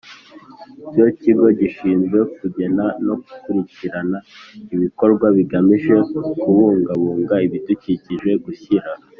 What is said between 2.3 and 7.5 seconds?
kugena no gukurikirana ibikorwa bigamije kubungabunga